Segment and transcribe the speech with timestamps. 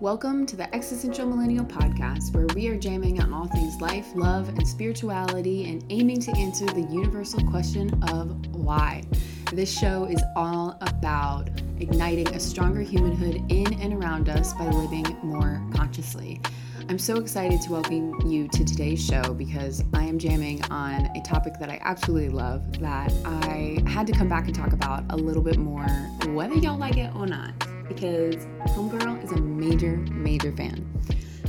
[0.00, 4.48] Welcome to the Existential Millennial Podcast, where we are jamming on all things life, love,
[4.48, 9.04] and spirituality and aiming to answer the universal question of why.
[9.52, 15.06] This show is all about igniting a stronger humanhood in and around us by living
[15.22, 16.40] more consciously.
[16.88, 21.22] I'm so excited to welcome you to today's show because I am jamming on a
[21.22, 25.16] topic that I absolutely love that I had to come back and talk about a
[25.16, 25.86] little bit more,
[26.26, 27.52] whether y'all like it or not,
[27.94, 30.90] because Homegirl is a major, major fan.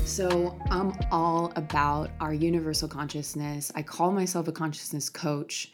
[0.06, 3.72] So, I'm all about our universal consciousness.
[3.74, 5.72] I call myself a consciousness coach,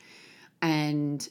[0.62, 1.28] and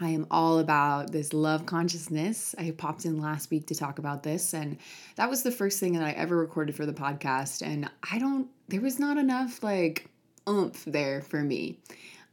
[0.00, 2.54] I am all about this love consciousness.
[2.58, 4.78] I popped in last week to talk about this, and
[5.16, 7.60] that was the first thing that I ever recorded for the podcast.
[7.60, 10.08] And I don't, there was not enough like
[10.48, 11.78] oomph there for me.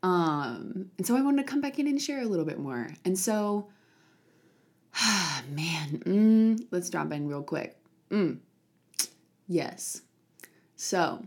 [0.02, 2.88] Um, and so I wanted to come back in and share a little bit more.
[3.03, 3.67] And so,
[5.49, 7.77] man, mm, let's drop in real quick.
[8.09, 8.39] Mm,
[9.47, 10.02] yes.
[10.75, 11.25] So,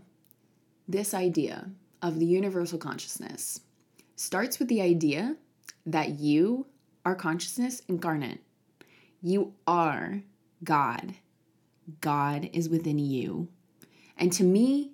[0.87, 1.69] this idea
[2.01, 3.61] of the universal consciousness
[4.15, 5.37] starts with the idea
[5.85, 6.67] that you
[7.05, 8.41] are consciousness incarnate.
[9.21, 10.21] You are
[10.63, 11.15] God.
[12.01, 13.47] God is within you.
[14.17, 14.91] And to me,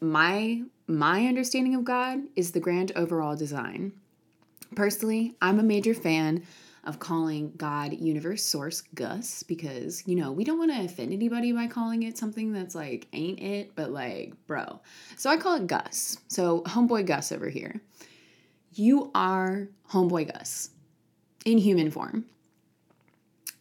[0.00, 3.92] my my understanding of God is the grand overall design.
[4.74, 6.44] Personally, I'm a major fan
[6.84, 11.52] of calling God universe source Gus because, you know, we don't want to offend anybody
[11.52, 14.80] by calling it something that's like ain't it, but like, bro.
[15.16, 16.18] So I call it Gus.
[16.28, 17.80] So homeboy Gus over here.
[18.72, 20.70] You are Homeboy Gus
[21.44, 22.26] in human form.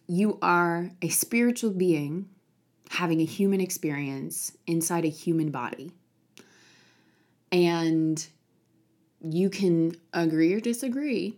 [0.08, 2.30] You are a spiritual being
[2.90, 5.92] having a human experience inside a human body.
[7.52, 8.26] And
[9.22, 11.38] you can agree or disagree,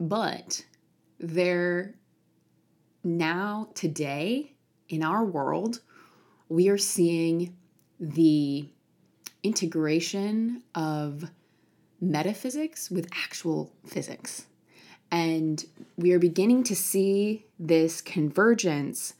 [0.00, 0.64] but
[1.26, 1.94] there
[3.02, 4.52] now, today,
[4.88, 5.80] in our world,
[6.48, 7.56] we are seeing
[8.00, 8.68] the
[9.42, 11.30] integration of
[12.00, 14.46] metaphysics with actual physics.
[15.10, 15.64] And
[15.96, 19.14] we are beginning to see this convergence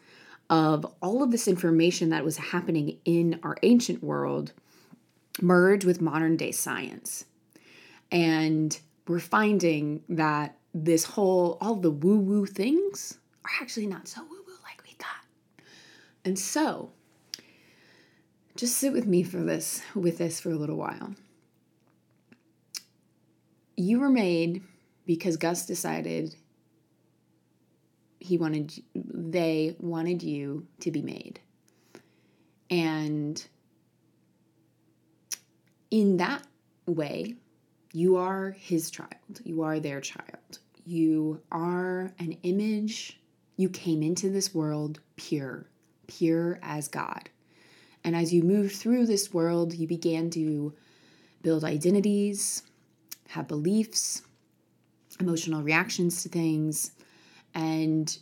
[0.51, 4.53] of all of this information that was happening in our ancient world
[5.41, 7.27] merge with modern day science.
[8.11, 14.23] And we're finding that this whole, all the woo woo things are actually not so
[14.23, 15.65] woo woo like we thought.
[16.25, 16.91] And so,
[18.57, 21.15] just sit with me for this, with this for a little while
[23.77, 24.63] you were made
[25.07, 26.35] because Gus decided
[28.21, 31.41] he wanted they wanted you to be made.
[32.71, 33.45] And
[35.91, 36.43] in that
[36.87, 37.35] way,
[37.93, 39.41] you are his child.
[39.45, 40.59] You are their child.
[40.87, 43.19] You are an image.
[43.57, 45.67] You came into this world pure,
[46.07, 47.31] pure as God.
[48.03, 50.75] And as you moved through this world, you began to
[51.43, 52.63] build identities,
[53.29, 54.23] have beliefs,
[55.21, 56.93] emotional reactions to things,
[57.55, 58.19] and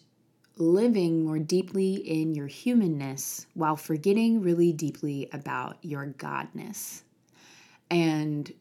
[0.56, 7.02] living more deeply in your humanness while forgetting really deeply about your godness
[7.90, 8.52] and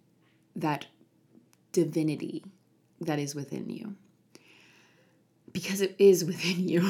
[0.55, 0.87] that
[1.71, 2.43] divinity
[3.01, 3.95] that is within you.
[5.51, 6.89] Because it is within you.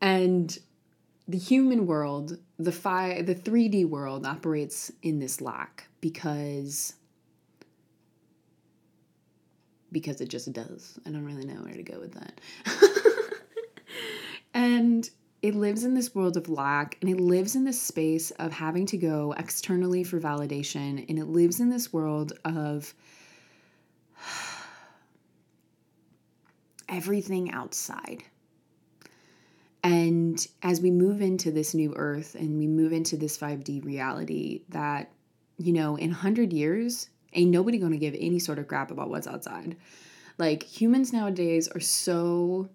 [0.00, 0.58] and
[1.28, 6.94] the human world, the fi- the 3D world operates in this lack because
[9.92, 10.98] because it just does.
[11.06, 12.40] I don't really know where to go with that.
[14.54, 15.08] and
[15.42, 18.84] it lives in this world of lack and it lives in this space of having
[18.86, 22.92] to go externally for validation and it lives in this world of
[26.88, 28.22] everything outside.
[29.82, 34.62] And as we move into this new earth and we move into this 5D reality,
[34.70, 35.12] that,
[35.58, 39.26] you know, in 100 years, Ain't nobody gonna give any sort of crap about what's
[39.26, 39.76] outside.
[40.38, 42.70] Like humans nowadays are so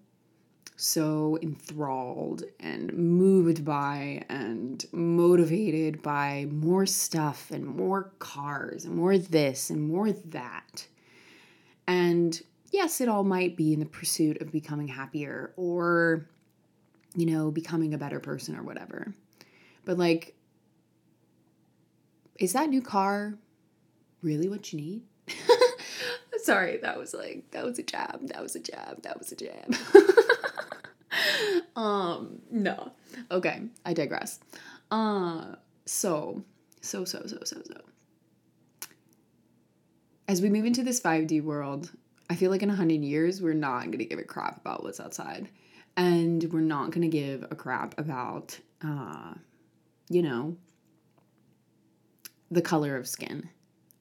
[0.76, 9.16] so enthralled and moved by and motivated by more stuff and more cars and more
[9.16, 10.86] this and more that.
[11.86, 12.40] And
[12.72, 16.26] yes, it all might be in the pursuit of becoming happier or,
[17.14, 19.12] you know, becoming a better person or whatever.
[19.84, 20.34] But like,
[22.38, 23.34] is that new car
[24.22, 25.02] really what you need?
[26.42, 28.26] Sorry, that was like that was a jab.
[28.28, 29.02] That was a jab.
[29.02, 29.76] That was a jab.
[31.76, 32.90] um, no.
[33.30, 34.40] Okay, I digress.
[34.90, 35.54] Uh
[35.84, 36.42] so
[36.80, 37.80] so so so so so.
[40.26, 41.90] As we move into this 5D world,
[42.32, 44.82] I feel like in a 100 years we're not going to give a crap about
[44.82, 45.50] what's outside.
[45.98, 49.34] And we're not going to give a crap about, uh,
[50.08, 50.56] you know,
[52.50, 53.50] the color of skin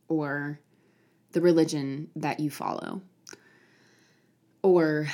[0.07, 0.61] or
[1.33, 3.01] the religion that you follow
[4.61, 5.09] or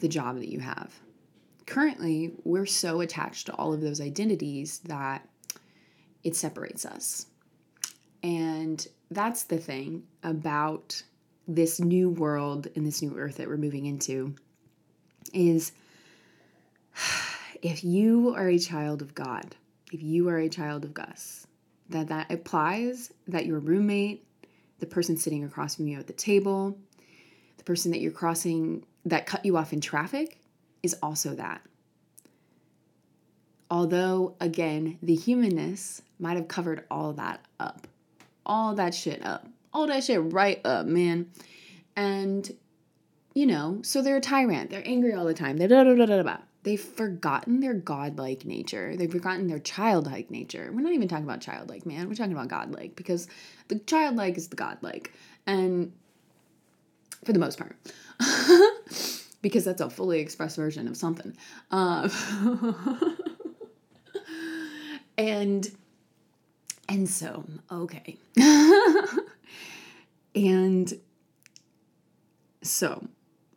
[0.00, 0.92] the job that you have.
[1.64, 5.26] Currently, we're so attached to all of those identities that
[6.22, 7.24] it separates us.
[8.22, 11.02] And that's the thing about
[11.46, 14.34] this new world and this new earth that we're moving into
[15.32, 15.72] is
[17.62, 19.54] if you are a child of God,
[19.92, 21.46] if you are a child of Gus,
[21.90, 24.26] that that applies that your roommate,
[24.78, 26.78] the person sitting across from you at the table,
[27.58, 30.38] the person that you're crossing that cut you off in traffic
[30.82, 31.60] is also that.
[33.70, 37.86] Although, again, the humanness might have covered all that up,
[38.46, 41.30] all that shit up, all that shit right up, man.
[41.96, 42.50] And,
[43.34, 44.70] you know, so they're a tyrant.
[44.70, 45.56] They're angry all the time.
[45.56, 46.36] They're da da da da da.
[46.62, 48.96] They've forgotten their godlike nature.
[48.96, 50.70] They've forgotten their childlike nature.
[50.72, 52.08] We're not even talking about childlike, man.
[52.08, 53.28] We're talking about godlike because
[53.68, 55.12] the childlike is the godlike.
[55.46, 55.92] And
[57.24, 57.76] for the most part,
[59.42, 61.36] because that's a fully expressed version of something.
[61.70, 62.10] Um,
[65.18, 65.70] and
[66.88, 68.16] and so okay
[70.34, 70.92] and
[72.62, 73.06] so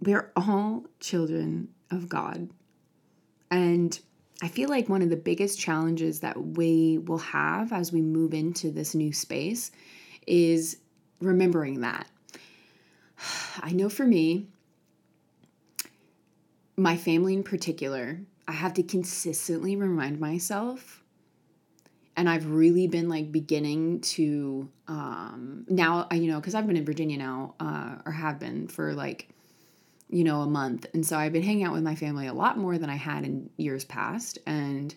[0.01, 2.49] we're all children of god.
[3.49, 3.99] And
[4.41, 8.33] i feel like one of the biggest challenges that we will have as we move
[8.33, 9.71] into this new space
[10.27, 10.77] is
[11.21, 12.07] remembering that.
[13.61, 14.47] I know for me
[16.77, 21.03] my family in particular i have to consistently remind myself
[22.17, 26.85] and I've really been like beginning to um, now you know because I've been in
[26.85, 29.29] Virginia now uh, or have been for like
[30.09, 30.87] you know a month.
[30.93, 33.23] And so I've been hanging out with my family a lot more than I had
[33.23, 34.39] in years past.
[34.47, 34.93] And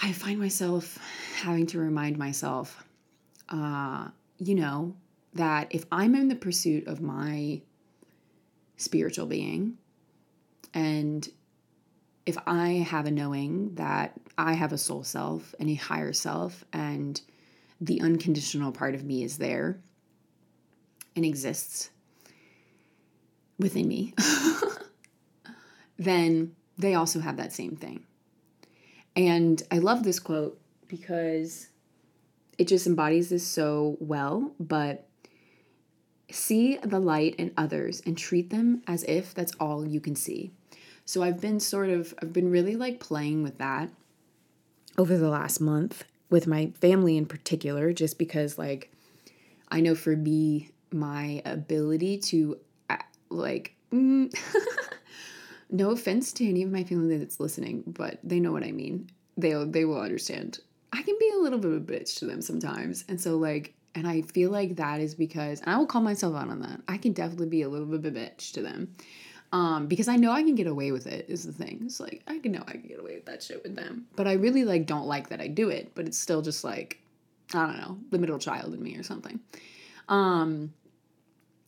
[0.00, 0.98] I find myself
[1.36, 2.84] having to remind myself
[3.48, 4.08] uh,
[4.38, 4.94] you know
[5.34, 7.60] that if I'm in the pursuit of my
[8.76, 9.78] spiritual being
[10.74, 11.28] and
[12.24, 16.64] if I have a knowing that I have a soul self and a higher self,
[16.72, 17.20] and
[17.80, 19.78] the unconditional part of me is there
[21.14, 21.90] and exists
[23.58, 24.14] within me,
[25.98, 28.04] then they also have that same thing.
[29.14, 31.68] And I love this quote because
[32.58, 35.08] it just embodies this so well, but
[36.30, 40.50] see the light in others and treat them as if that's all you can see.
[41.06, 43.90] So I've been sort of, I've been really like playing with that
[44.98, 48.90] over the last month with my family in particular, just because like
[49.68, 52.58] I know for me, my ability to
[52.90, 52.96] uh,
[53.28, 54.32] like, mm,
[55.70, 59.10] no offense to any of my family that's listening, but they know what I mean.
[59.36, 60.60] They'll, they will understand.
[60.92, 63.04] I can be a little bit of a bitch to them sometimes.
[63.08, 66.36] And so like, and I feel like that is because, and I will call myself
[66.36, 66.80] out on that.
[66.86, 68.94] I can definitely be a little bit of a bitch to them
[69.56, 71.80] um, because I know I can get away with it is the thing.
[71.86, 74.06] It's like I can know I can get away with that shit with them.
[74.14, 77.00] But I really like don't like that I do it, but it's still just like
[77.54, 79.40] I don't know, the middle child in me or something.
[80.10, 80.74] Um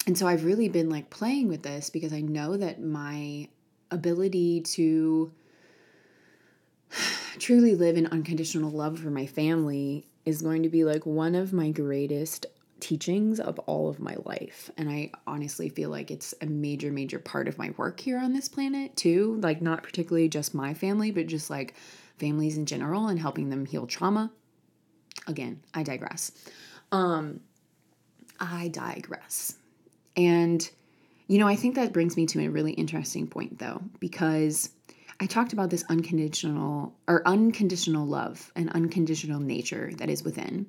[0.07, 3.49] and so I've really been like playing with this because I know that my
[3.91, 5.33] ability to
[7.39, 11.55] truly live in unconditional love for my family is going to be like one of
[11.55, 12.45] my greatest
[12.81, 14.71] teachings of all of my life.
[14.77, 18.33] And I honestly feel like it's a major, major part of my work here on
[18.33, 19.39] this planet, too.
[19.43, 21.75] Like, not particularly just my family, but just like
[22.19, 24.31] families in general and helping them heal trauma.
[25.27, 26.33] Again, I digress.
[26.93, 27.41] Um,
[28.41, 29.55] I digress.
[30.17, 30.69] And,
[31.27, 34.71] you know, I think that brings me to a really interesting point, though, because
[35.21, 40.67] I talked about this unconditional or unconditional love and unconditional nature that is within.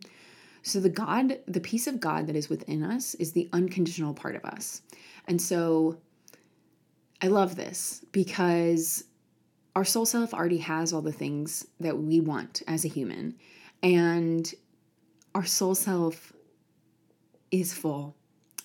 [0.61, 4.35] So the God, the peace of God that is within us is the unconditional part
[4.35, 4.81] of us.
[5.27, 5.99] And so
[7.21, 9.03] I love this because
[9.75, 13.35] our soul self already has all the things that we want as a human.
[13.81, 14.51] And
[15.33, 16.33] our soul self
[17.51, 18.15] is full.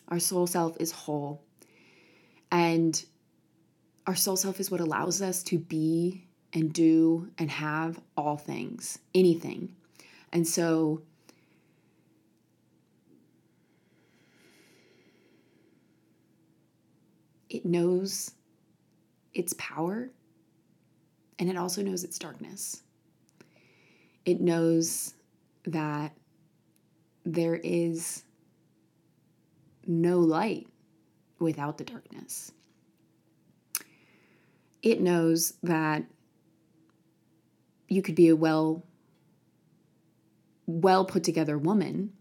[0.09, 1.43] Our soul self is whole.
[2.51, 3.05] And
[4.07, 8.99] our soul self is what allows us to be and do and have all things,
[9.15, 9.75] anything.
[10.33, 11.03] And so
[17.55, 18.33] it knows
[19.33, 20.11] its power
[21.39, 22.83] and it also knows its darkness.
[24.25, 25.15] It knows
[25.65, 26.13] that
[27.25, 28.23] there is
[29.87, 30.67] no light
[31.39, 32.53] without the darkness.
[34.85, 36.05] it knows that
[37.89, 38.85] you could be a well
[40.67, 42.13] well put together woman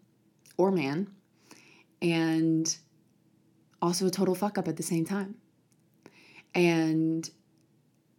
[0.57, 1.07] or man
[2.01, 2.77] and
[3.83, 5.35] also a total fuck up at the same time.
[6.55, 7.29] And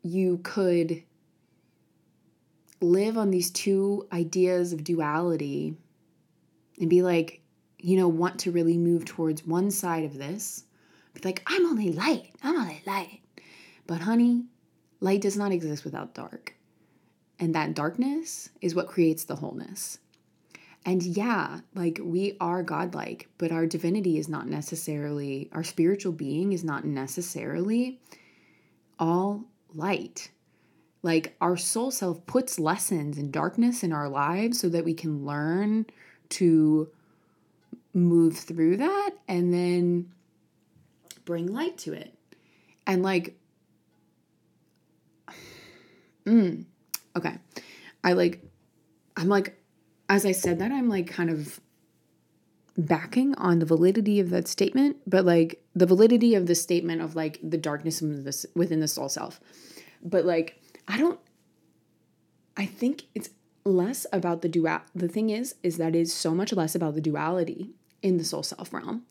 [0.03, 1.03] you could
[2.83, 5.75] live on these two ideas of duality
[6.79, 7.41] and be like,
[7.79, 10.65] you know, want to really move towards one side of this.
[11.15, 13.21] Be like, I'm only light, I'm only light.
[13.87, 14.45] But honey,
[15.01, 16.55] light does not exist without dark.
[17.39, 19.99] And that darkness is what creates the wholeness.
[20.85, 26.53] And yeah, like we are godlike, but our divinity is not necessarily, our spiritual being
[26.53, 28.01] is not necessarily
[28.99, 30.31] all light.
[31.03, 35.25] Like our soul self puts lessons and darkness in our lives so that we can
[35.25, 35.87] learn
[36.31, 36.89] to
[37.95, 40.11] move through that and then
[41.25, 42.13] bring light to it.
[42.87, 43.39] And like,
[46.27, 46.65] mm,
[47.17, 47.39] okay.
[48.03, 48.43] I like,
[49.17, 49.59] I'm like,
[50.15, 51.59] as I said that, I'm like kind of
[52.79, 57.17] backing on the validity of that statement, but like the validity of the statement of
[57.17, 59.41] like the darkness within the soul self.
[60.05, 61.19] But like, I don't,
[62.57, 63.31] I think it's
[63.65, 64.83] less about the dual.
[64.95, 68.45] The thing is, is that is so much less about the duality in the soul
[68.45, 69.03] self realm.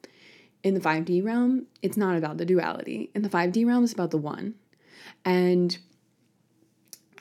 [0.63, 3.12] In the 5D realm, it's not about the duality.
[3.13, 4.55] In the 5D realm, it's about the one.
[5.25, 5.77] And,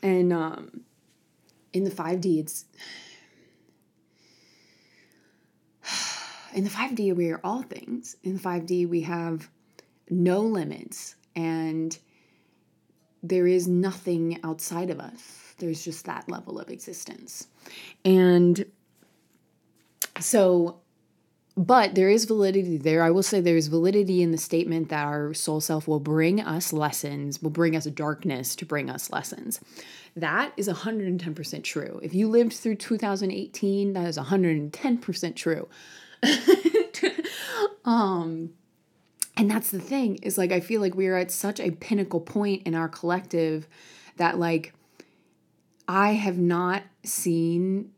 [0.04, 0.82] and, um,
[1.72, 2.66] in the 5D, it's,
[6.54, 8.16] in the 5D, we are all things.
[8.22, 9.48] In the 5D, we have
[10.10, 11.96] no limits and
[13.22, 15.54] there is nothing outside of us.
[15.58, 17.46] There's just that level of existence.
[18.04, 18.64] And
[20.20, 20.80] so,
[21.56, 23.02] but there is validity there.
[23.02, 26.40] I will say there is validity in the statement that our soul self will bring
[26.40, 29.60] us lessons, will bring us darkness to bring us lessons.
[30.16, 32.00] That is 110% true.
[32.02, 35.68] If you lived through 2018, that is 110% true.
[37.84, 38.50] um
[39.36, 42.20] and that's the thing is like I feel like we are at such a pinnacle
[42.20, 43.66] point in our collective
[44.16, 44.72] that like
[45.88, 47.92] I have not seen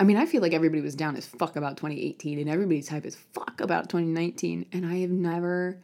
[0.00, 3.04] I mean, I feel like everybody was down as fuck about 2018 and everybody's hype
[3.04, 5.78] as fuck about 2019 and I have never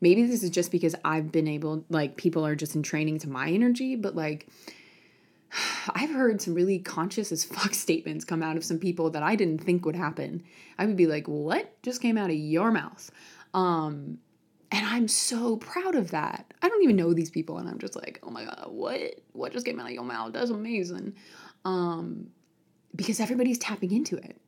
[0.00, 3.28] maybe this is just because I've been able like people are just in training to
[3.28, 4.48] my energy, but like
[5.94, 9.36] I've heard some really conscious as fuck statements come out of some people that I
[9.36, 10.42] didn't think would happen.
[10.78, 13.10] I would be like, "What just came out of your mouth?"
[13.54, 14.18] Um,
[14.72, 16.52] and I'm so proud of that.
[16.62, 19.20] I don't even know these people, and I'm just like, "Oh my god, what?
[19.32, 20.32] What just came out of your mouth?
[20.32, 21.14] That's amazing."
[21.64, 22.28] Um,
[22.94, 24.40] because everybody's tapping into it.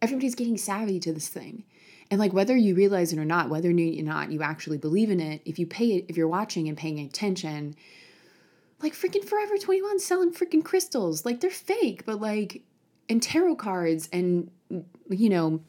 [0.00, 1.64] Everybody's getting savvy to this thing.
[2.10, 5.20] And like whether you realize it or not, whether or not you actually believe in
[5.20, 7.74] it, if you pay it, if you're watching and paying attention,
[8.82, 11.24] like freaking Forever 21 selling freaking crystals.
[11.24, 12.62] Like they're fake, but like
[13.08, 14.50] and tarot cards and
[15.08, 15.60] you know,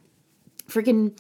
[0.68, 1.18] freaking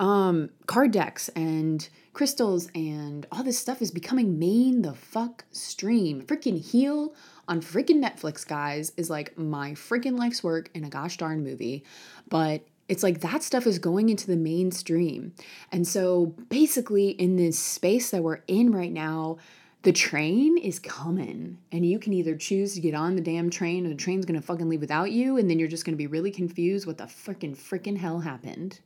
[0.00, 6.22] um card decks and crystals and all this stuff is becoming main the fuck stream.
[6.22, 7.14] Freaking heal
[7.48, 11.84] on freaking Netflix, guys, is like my freaking life's work in a gosh darn movie.
[12.28, 15.32] But it's like that stuff is going into the mainstream.
[15.72, 19.38] And so basically in this space that we're in right now,
[19.84, 23.84] the train is coming and you can either choose to get on the damn train
[23.84, 26.30] or the train's gonna fucking leave without you and then you're just gonna be really
[26.30, 28.80] confused what the freaking freaking hell happened.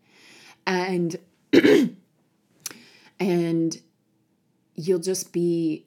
[0.66, 1.16] And
[3.20, 3.80] and
[4.74, 5.86] you'll just be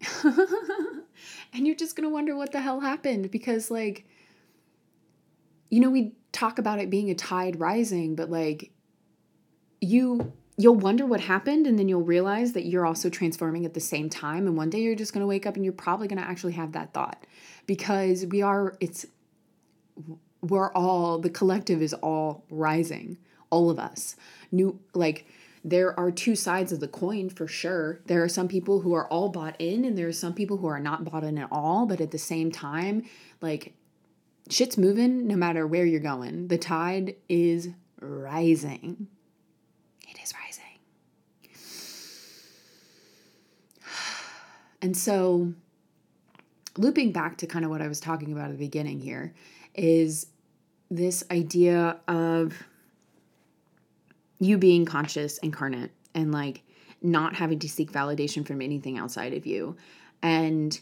[0.24, 4.04] and you're just gonna wonder what the hell happened because like
[5.70, 8.72] you know we talk about it being a tide rising but like
[9.80, 13.80] you you'll wonder what happened and then you'll realize that you're also transforming at the
[13.80, 16.20] same time and one day you're just going to wake up and you're probably going
[16.20, 17.26] to actually have that thought.
[17.66, 19.06] Because we are it's
[20.40, 23.18] we're all the collective is all rising
[23.50, 24.16] all of us.
[24.50, 25.26] New like
[25.62, 28.00] there are two sides of the coin for sure.
[28.06, 30.68] There are some people who are all bought in and there are some people who
[30.68, 33.04] are not bought in at all but at the same time
[33.42, 33.74] like
[34.48, 36.48] shit's moving no matter where you're going.
[36.48, 37.70] The tide is
[38.00, 39.08] rising
[44.82, 45.52] And so,
[46.76, 49.34] looping back to kind of what I was talking about at the beginning here
[49.74, 50.26] is
[50.90, 52.62] this idea of
[54.38, 56.62] you being conscious incarnate and like
[57.02, 59.76] not having to seek validation from anything outside of you.
[60.22, 60.78] And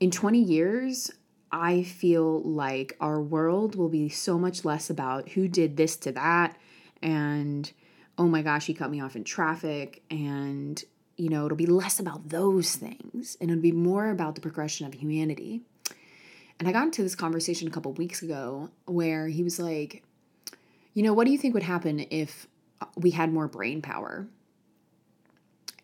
[0.00, 1.10] in 20 years,
[1.50, 6.12] I feel like our world will be so much less about who did this to
[6.12, 6.56] that
[7.02, 7.70] and
[8.18, 10.82] oh my gosh, he cut me off in traffic and
[11.18, 14.86] you know, it'll be less about those things and it'll be more about the progression
[14.86, 15.60] of humanity.
[16.58, 20.04] And I got into this conversation a couple weeks ago where he was like,
[20.94, 22.46] you know, what do you think would happen if
[22.96, 24.26] we had more brain power?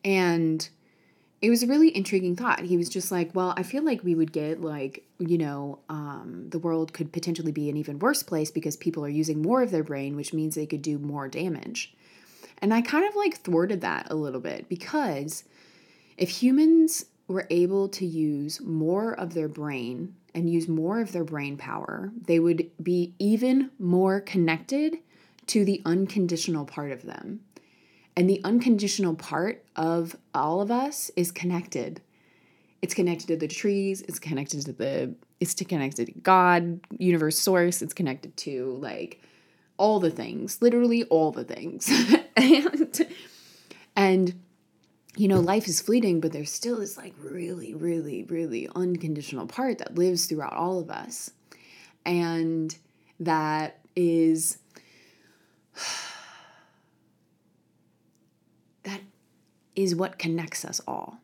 [0.04, 0.66] And
[1.42, 2.60] it was a really intriguing thought.
[2.60, 6.46] He was just like, well, I feel like we would get like, you know, um,
[6.48, 9.70] the world could potentially be an even worse place because people are using more of
[9.70, 11.94] their brain, which means they could do more damage.
[12.58, 15.44] And I kind of like thwarted that a little bit because
[16.16, 21.24] if humans were able to use more of their brain and use more of their
[21.24, 24.98] brain power, they would be even more connected
[25.46, 27.40] to the unconditional part of them.
[28.16, 32.00] And the unconditional part of all of us is connected.
[32.82, 37.82] It's connected to the trees, it's connected to the it's connected to God, universe source,
[37.82, 39.20] it's connected to like
[39.76, 41.90] all the things, literally all the things.
[42.36, 43.06] and
[43.96, 44.40] and
[45.16, 49.78] you know, life is fleeting, but there's still this like really, really, really unconditional part
[49.78, 51.30] that lives throughout all of us.
[52.04, 52.76] And
[53.20, 54.58] that is
[58.82, 59.00] that
[59.76, 61.18] is what connects us all.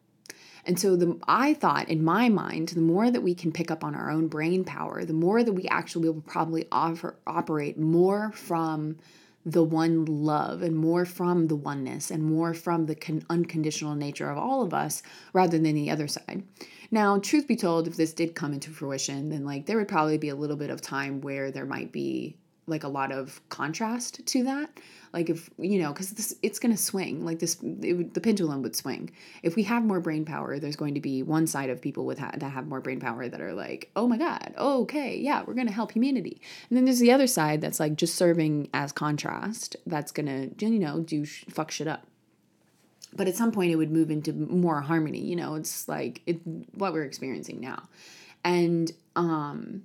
[0.65, 3.83] And so the I thought in my mind, the more that we can pick up
[3.83, 8.31] on our own brain power, the more that we actually will probably offer, operate more
[8.33, 8.99] from
[9.45, 14.31] the one love and more from the oneness and more from the con- unconditional nature
[14.31, 16.43] of all of us rather than the other side.
[16.91, 20.19] Now, truth be told, if this did come into fruition, then like there would probably
[20.19, 22.37] be a little bit of time where there might be
[22.71, 24.71] like a lot of contrast to that.
[25.13, 27.25] Like if you know because this it's going to swing.
[27.25, 29.11] Like this would, the pendulum would swing.
[29.43, 32.19] If we have more brain power there's going to be one side of people with
[32.19, 35.55] ha- that have more brain power that are like oh my god okay yeah we're
[35.55, 36.41] going to help humanity.
[36.69, 40.67] And then there's the other side that's like just serving as contrast that's going to
[40.67, 42.07] you know do sh- fuck shit up.
[43.13, 45.57] But at some point it would move into more harmony you know?
[45.57, 46.41] It's like it,
[46.75, 47.89] what we're experiencing now.
[48.45, 49.83] And um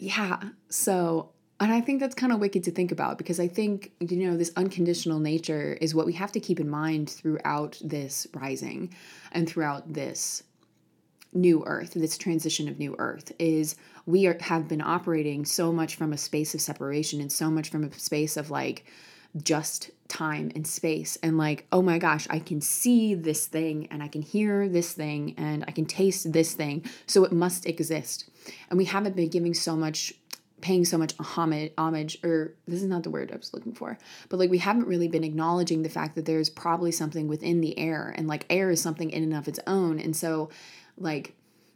[0.00, 1.30] yeah so
[1.60, 4.36] and I think that's kind of wicked to think about because I think, you know,
[4.36, 8.92] this unconditional nature is what we have to keep in mind throughout this rising
[9.30, 10.42] and throughout this
[11.32, 15.94] new earth, this transition of new earth, is we are, have been operating so much
[15.94, 18.84] from a space of separation and so much from a space of like
[19.42, 21.16] just time and space.
[21.22, 24.92] And like, oh my gosh, I can see this thing and I can hear this
[24.92, 26.84] thing and I can taste this thing.
[27.06, 28.28] So it must exist.
[28.70, 30.14] And we haven't been giving so much
[30.64, 33.98] paying so much homage, homage or this is not the word I was looking for,
[34.30, 37.78] but like we haven't really been acknowledging the fact that there's probably something within the
[37.78, 40.00] air and like air is something in and of its own.
[40.00, 40.48] And so
[40.96, 41.34] like,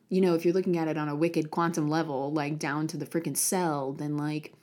[0.08, 2.96] you know, if you're looking at it on a wicked quantum level, like down to
[2.96, 4.54] the freaking cell, then like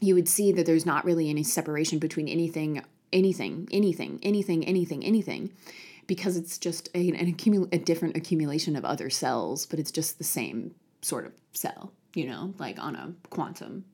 [0.00, 5.04] you would see that there's not really any separation between anything, anything, anything, anything, anything,
[5.04, 5.52] anything
[6.08, 10.18] because it's just a, an accumul- a different accumulation of other cells, but it's just
[10.18, 10.74] the same
[11.06, 13.84] sort of cell you know, like on a quantum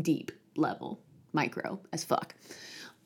[0.00, 1.00] deep level,
[1.32, 2.34] micro as fuck.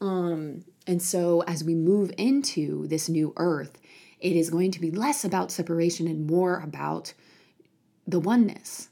[0.00, 3.80] Um, and so as we move into this new earth,
[4.18, 7.14] it is going to be less about separation and more about
[8.06, 8.88] the oneness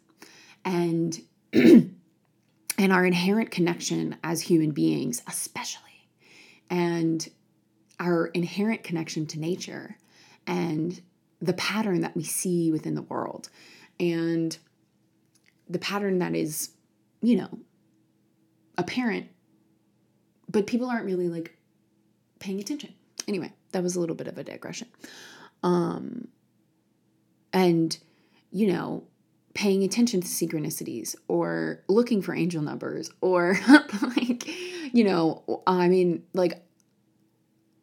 [0.64, 1.20] and
[1.52, 1.92] and
[2.78, 6.08] our inherent connection as human beings especially
[6.70, 7.28] and
[8.00, 9.98] our inherent connection to nature
[10.46, 11.02] and
[11.42, 13.50] the pattern that we see within the world
[13.98, 14.56] and
[15.68, 16.70] the pattern that is,
[17.20, 17.58] you know,
[18.78, 19.28] apparent,
[20.48, 21.56] but people aren't really like
[22.38, 22.92] paying attention.
[23.28, 24.88] Anyway, that was a little bit of a digression.
[25.62, 26.28] Um,
[27.52, 27.96] and,
[28.50, 29.04] you know,
[29.54, 33.58] paying attention to synchronicities or looking for angel numbers or
[34.02, 34.48] like,
[34.94, 36.64] you know, I mean, like,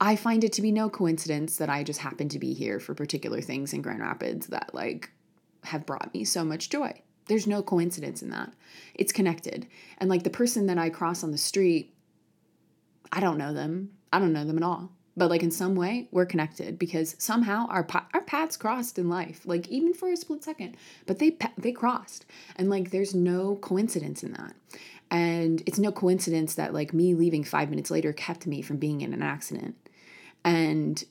[0.02, 2.94] I find it to be no coincidence that I just happen to be here for
[2.94, 5.12] particular things in Grand Rapids that like
[5.66, 7.02] have brought me so much joy.
[7.28, 8.54] There's no coincidence in that.
[8.96, 9.68] It's connected.
[10.00, 11.94] And like the person that I cross on the street,
[13.12, 13.92] I don't know them.
[14.12, 14.92] I don't know them at all.
[15.16, 19.42] But like in some way, we're connected because somehow our our paths crossed in life,
[19.46, 20.78] like even for a split second.
[21.06, 24.56] But they they crossed, and like there's no coincidence in that.
[25.12, 29.02] And it's no coincidence that like me leaving five minutes later kept me from being
[29.02, 29.76] in an accident.
[30.46, 31.04] And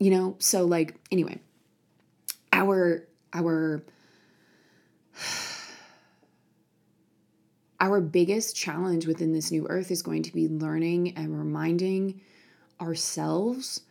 [0.00, 1.40] you know, so like anyway,
[2.52, 3.82] our our
[7.80, 12.20] our biggest challenge within this new earth is going to be learning and reminding
[12.80, 13.82] ourselves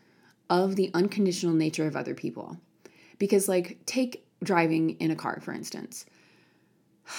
[0.50, 2.58] of the unconditional nature of other people.
[3.18, 6.06] Because, like, take driving in a car, for instance.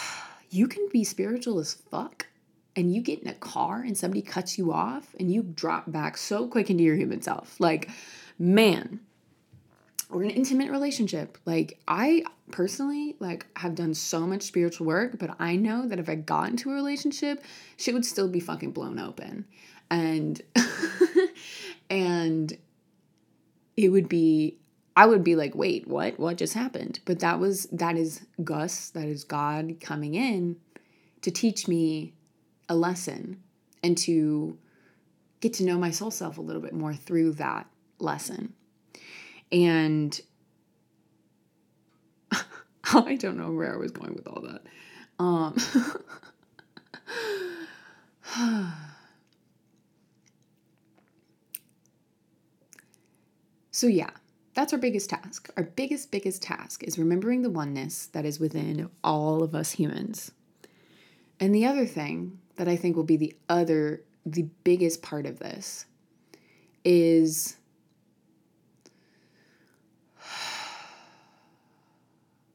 [0.51, 2.27] You can be spiritual as fuck
[2.75, 6.17] and you get in a car and somebody cuts you off and you drop back
[6.17, 7.61] so quick into your human self.
[7.61, 7.91] Like,
[8.39, 9.01] man,
[10.11, 11.39] or an intimate relationship.
[11.45, 16.09] Like I personally like have done so much spiritual work, but I know that if
[16.09, 17.45] I got into a relationship,
[17.77, 19.47] shit would still be fucking blown open.
[19.91, 20.41] And
[21.91, 22.57] and
[23.77, 24.59] it would be
[24.97, 26.19] I would be like, "Wait, what?
[26.19, 30.57] What just happened?" But that was that is Gus, that is God coming in
[31.23, 32.15] to teach me
[32.69, 33.43] a lesson
[33.83, 34.59] and to
[35.41, 37.67] get to know my soul self a little bit more through that
[38.01, 38.55] lesson.
[39.51, 40.21] And
[42.85, 44.63] I don't know where I was going with all that.
[45.19, 45.57] Um,
[53.71, 54.11] so, yeah,
[54.55, 55.51] that's our biggest task.
[55.57, 60.33] Our biggest, biggest task is remembering the oneness that is within all of us humans.
[61.41, 65.39] And the other thing that I think will be the other, the biggest part of
[65.39, 65.87] this
[66.85, 67.57] is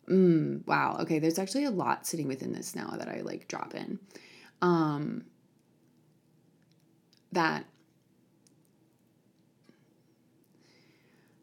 [0.09, 0.97] Mm, wow.
[1.01, 3.99] Okay, there's actually a lot sitting within this now that I like drop in.
[4.61, 5.25] Um
[7.31, 7.65] that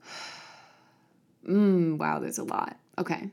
[1.49, 2.77] Mm, wow, there's a lot.
[2.99, 3.31] Okay.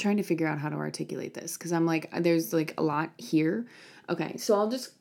[0.00, 3.10] Trying to figure out how to articulate this because I'm like, there's like a lot
[3.18, 3.66] here.
[4.08, 4.92] Okay, so I'll just.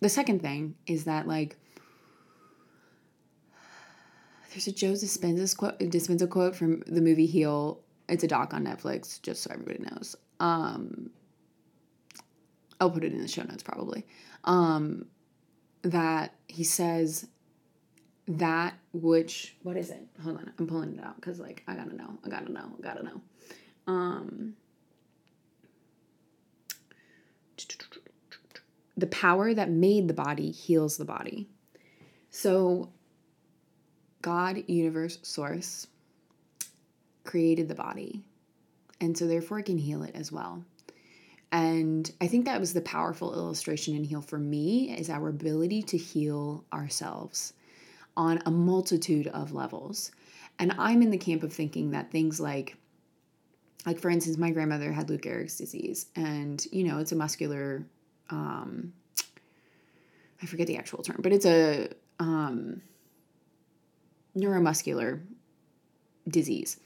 [0.00, 1.56] The second thing is that like
[4.50, 7.80] there's a Joe Dispenza quote, Dispenza quote from the movie Heal.
[8.08, 10.16] It's a doc on Netflix, just so everybody knows.
[10.40, 11.10] Um,
[12.80, 14.06] I'll put it in the show notes probably.
[14.44, 15.06] Um,
[15.82, 17.26] that he says
[18.26, 20.06] that which what is it?
[20.22, 22.82] Hold on, I'm pulling it out because like I gotta know, I gotta know, I
[22.82, 23.20] gotta know.
[23.86, 24.54] Um,
[28.96, 31.48] the power that made the body heals the body.
[32.30, 32.90] So,
[34.22, 35.86] God, universe, source,
[37.24, 38.22] created the body.
[39.00, 40.62] And so, therefore, it can heal it as well.
[41.52, 45.82] And I think that was the powerful illustration in Heal for me is our ability
[45.82, 47.54] to heal ourselves
[48.16, 50.12] on a multitude of levels.
[50.58, 52.76] And I'm in the camp of thinking that things like
[53.86, 57.84] like for instance my grandmother had lou gehrig's disease and you know it's a muscular
[58.30, 58.92] um
[60.42, 61.88] i forget the actual term but it's a
[62.18, 62.82] um
[64.36, 65.20] neuromuscular
[66.28, 66.78] disease.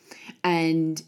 [0.42, 1.02] And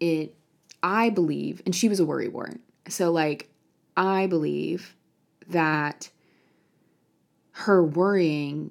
[0.00, 0.36] it
[0.80, 3.50] i believe and she was a worry wart so like
[3.96, 4.94] i believe
[5.48, 6.08] that
[7.50, 8.70] her worrying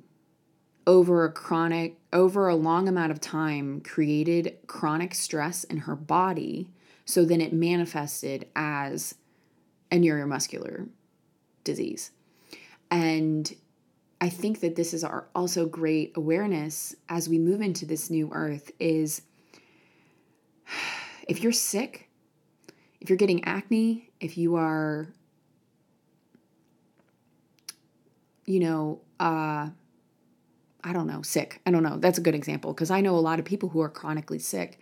[0.85, 6.67] over a chronic over a long amount of time created chronic stress in her body
[7.05, 9.13] so then it manifested as
[9.91, 10.89] a neuromuscular
[11.63, 12.11] disease.
[12.91, 13.55] And
[14.19, 18.31] i think that this is our also great awareness as we move into this new
[18.33, 19.21] earth is
[21.27, 22.09] if you're sick
[22.99, 25.07] if you're getting acne if you are
[28.45, 29.69] you know uh
[30.87, 31.59] I don't know, sick.
[31.65, 31.97] I don't know.
[31.97, 34.79] That's a good example because I know a lot of people who are chronically sick.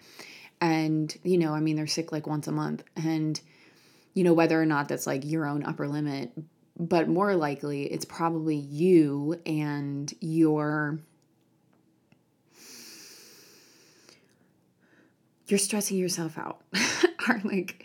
[0.62, 2.84] And, you know, I mean, they're sick like once a month.
[2.96, 3.42] And,
[4.14, 6.32] you know, whether or not that's like your own upper limit,
[6.80, 11.00] but more likely it's probably you and your.
[15.48, 16.62] You're stressing yourself out.
[17.28, 17.84] are like,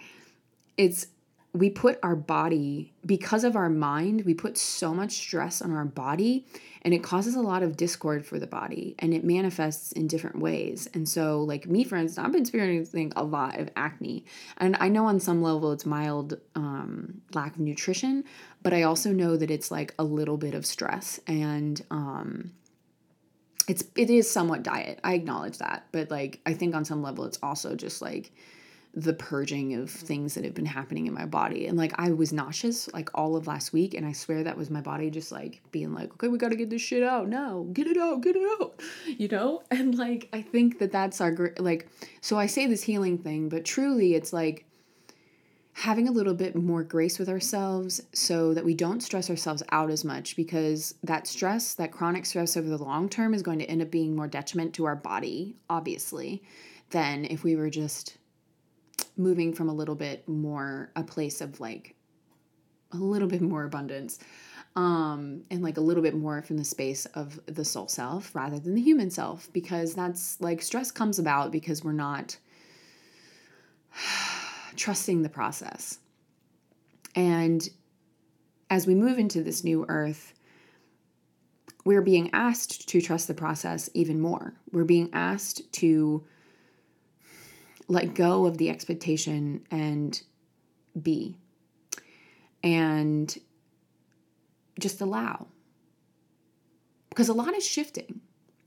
[0.76, 1.06] it's
[1.52, 5.84] we put our body because of our mind we put so much stress on our
[5.84, 6.46] body
[6.82, 10.38] and it causes a lot of discord for the body and it manifests in different
[10.38, 10.88] ways.
[10.94, 14.24] And so like me for instance i've been experiencing a lot of acne
[14.58, 18.24] and i know on some level it's mild um, lack of nutrition
[18.62, 22.52] but i also know that it's like a little bit of stress and um,
[23.68, 24.98] it's it is somewhat diet.
[25.04, 28.32] I acknowledge that but like i think on some level it's also just like
[28.94, 31.66] the purging of things that have been happening in my body.
[31.66, 34.68] And like I was nauseous like all of last week and I swear that was
[34.68, 37.66] my body just like being like, "Okay, we got to get this shit out now.
[37.72, 39.62] Get it out, get it out." You know?
[39.70, 41.88] And like I think that that's our like
[42.20, 44.66] so I say this healing thing, but truly it's like
[45.72, 49.90] having a little bit more grace with ourselves so that we don't stress ourselves out
[49.90, 53.64] as much because that stress, that chronic stress over the long term is going to
[53.64, 56.42] end up being more detriment to our body, obviously,
[56.90, 58.18] than if we were just
[59.20, 61.94] moving from a little bit more a place of like
[62.92, 64.18] a little bit more abundance
[64.76, 68.59] um, and like a little bit more from the space of the soul self rather
[68.59, 72.37] than the human self because that's like stress comes about because we're not
[74.76, 75.98] trusting the process.
[77.14, 77.68] And
[78.70, 80.33] as we move into this new earth,
[81.85, 84.54] we're being asked to trust the process even more.
[84.70, 86.24] We're being asked to
[87.90, 90.22] let go of the expectation and
[91.03, 91.37] be
[92.62, 93.37] and
[94.79, 95.48] just allow.
[97.09, 98.20] Because a lot is shifting.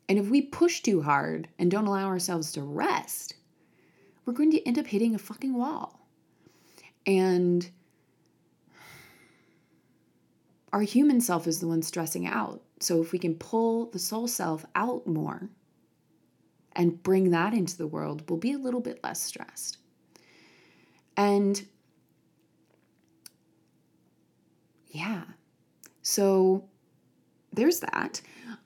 [0.09, 3.35] And if we push too hard and don't allow ourselves to rest,
[4.25, 6.05] we're going to end up hitting a fucking wall.
[7.05, 7.69] And
[10.73, 12.61] our human self is the one stressing out.
[12.81, 15.47] So if we can pull the soul self out more
[16.75, 19.77] and bring that into the world, we'll be a little bit less stressed.
[21.15, 21.65] And
[24.89, 25.23] yeah,
[26.01, 26.65] so
[27.51, 28.21] there's that.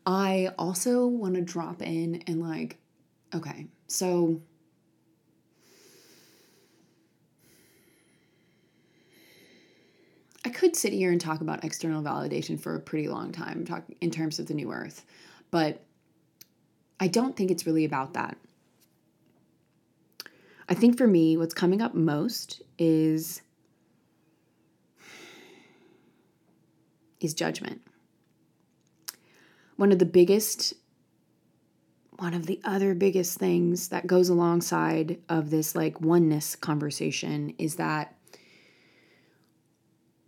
[0.05, 2.77] I also want to drop in and like,
[3.33, 4.41] okay, so
[10.45, 13.83] I could sit here and talk about external validation for a pretty long time, talk
[13.99, 15.05] in terms of the new earth,
[15.51, 15.83] but
[16.99, 18.37] I don't think it's really about that.
[20.69, 23.41] I think for me, what's coming up most is
[27.19, 27.81] is judgment.
[29.75, 30.73] One of the biggest
[32.17, 37.75] one of the other biggest things that goes alongside of this like oneness conversation is
[37.75, 38.15] that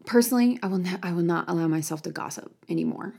[0.05, 3.13] personally, I will not, I will not allow myself to gossip anymore.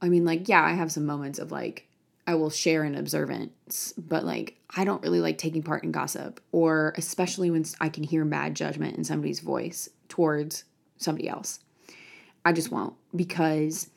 [0.00, 1.88] I mean, like, yeah, I have some moments of like
[2.26, 6.40] I will share an observance, but like I don't really like taking part in gossip,
[6.52, 10.64] or especially when I can hear bad judgment in somebody's voice towards
[10.96, 11.60] somebody else.
[12.44, 13.90] I just won't because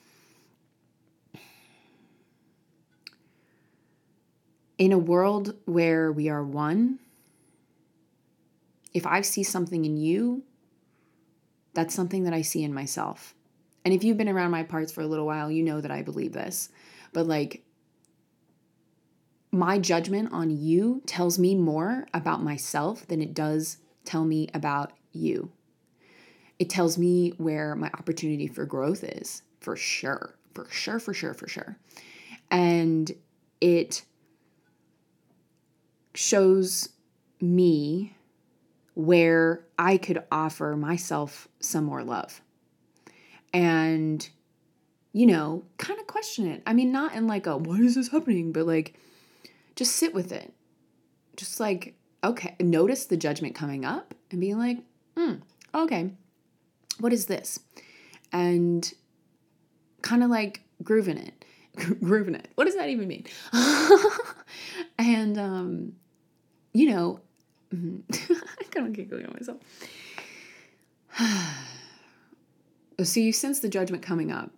[4.77, 6.99] in a world where we are one,
[8.93, 10.43] if I see something in you,
[11.73, 13.35] that's something that I see in myself.
[13.83, 16.01] And if you've been around my parts for a little while, you know that I
[16.01, 16.69] believe this.
[17.13, 17.64] But like,
[19.51, 24.91] my judgment on you tells me more about myself than it does tell me about
[25.11, 25.51] you
[26.59, 31.33] it tells me where my opportunity for growth is for sure, for sure, for sure,
[31.33, 31.77] for sure.
[32.49, 33.11] And
[33.59, 34.03] it
[36.13, 36.89] shows
[37.41, 38.15] me
[38.93, 42.41] where I could offer myself some more love.
[43.53, 44.27] And,
[45.11, 46.61] you know, kind of question it.
[46.65, 48.53] I mean, not in like a, why is this happening?
[48.53, 48.95] But like,
[49.75, 50.53] just sit with it.
[51.35, 54.79] Just like, okay, notice the judgment coming up and being like,
[55.17, 55.35] hmm,
[55.73, 56.11] okay,
[56.99, 57.59] what is this?
[58.31, 58.91] And
[60.01, 61.45] kind of like grooving it.
[62.01, 62.47] grooving it.
[62.55, 63.25] What does that even mean?
[64.97, 65.93] and, um,
[66.73, 67.19] you know,
[67.73, 69.61] I kind of giggling on myself.
[73.03, 74.51] so you sense the judgment coming up.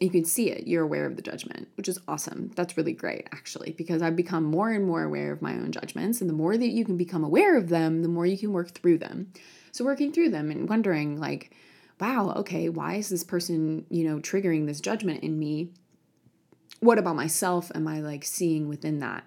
[0.00, 0.66] You can see it.
[0.66, 2.50] You're aware of the judgment, which is awesome.
[2.56, 6.22] That's really great, actually, because I've become more and more aware of my own judgments.
[6.22, 8.70] And the more that you can become aware of them, the more you can work
[8.70, 9.30] through them.
[9.72, 11.54] So working through them and wondering like,
[12.00, 15.70] wow, okay, why is this person, you know, triggering this judgment in me?
[16.80, 19.24] What about myself am I like seeing within that?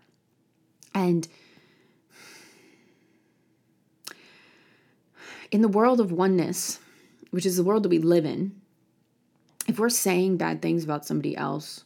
[0.96, 1.28] And
[5.52, 6.80] in the world of oneness,
[7.30, 8.60] which is the world that we live in,
[9.68, 11.84] if we're saying bad things about somebody else,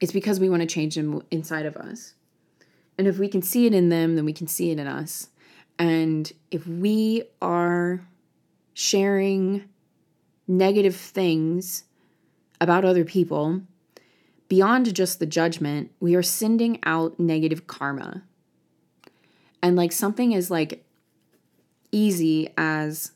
[0.00, 2.14] it's because we want to change them inside of us.
[2.96, 5.28] And if we can see it in them, then we can see it in us.
[5.78, 8.06] And if we are
[8.74, 9.64] sharing
[10.46, 11.84] negative things
[12.60, 13.62] about other people,
[14.48, 18.22] beyond just the judgment, we are sending out negative karma.
[19.62, 20.84] And like something is like
[21.92, 23.12] easy as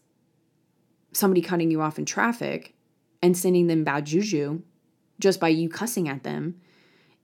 [1.12, 2.73] somebody cutting you off in traffic
[3.24, 4.60] and sending them bad juju
[5.18, 6.60] just by you cussing at them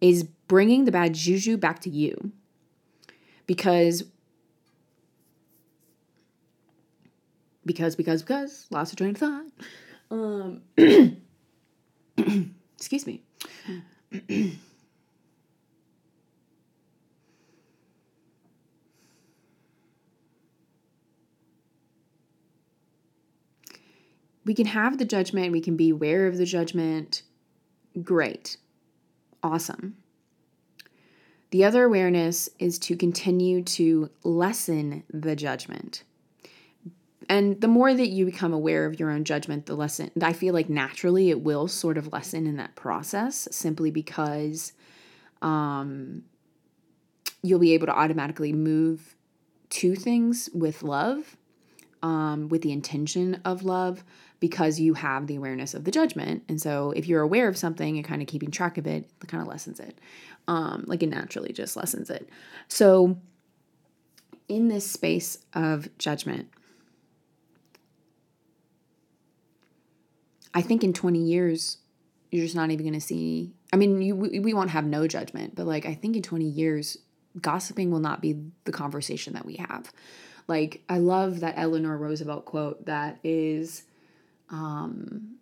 [0.00, 2.32] is bringing the bad juju back to you.
[3.46, 4.04] Because
[7.66, 9.44] because, because, because, lost a train of thought.
[10.10, 10.62] Um,
[12.78, 13.22] excuse me.
[24.50, 27.22] We can have the judgment, we can be aware of the judgment.
[28.02, 28.56] Great.
[29.44, 29.96] Awesome.
[31.52, 36.02] The other awareness is to continue to lessen the judgment
[37.30, 40.52] and the more that you become aware of your own judgment, the lesson, I feel
[40.52, 44.72] like naturally it will sort of lessen in that process simply because
[45.40, 46.24] um,
[47.40, 49.14] you'll be able to automatically move
[49.68, 51.36] to things with love,
[52.02, 54.02] um, with the intention of love,
[54.40, 56.42] because you have the awareness of the judgment.
[56.48, 59.28] And so if you're aware of something and kind of keeping track of it, it
[59.28, 59.98] kind of lessens it.
[60.48, 62.28] Um, like it naturally just lessens it.
[62.66, 63.18] So
[64.48, 66.48] in this space of judgment,
[70.54, 71.76] I think in 20 years,
[72.30, 73.52] you're just not even going to see.
[73.72, 76.96] I mean, you, we won't have no judgment, but like I think in 20 years,
[77.40, 79.92] gossiping will not be the conversation that we have.
[80.48, 83.84] Like, I love that Eleanor Roosevelt quote that is
[84.50, 85.36] um,